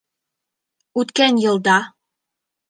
Үткән 1.01 1.37
йылда 1.45 1.77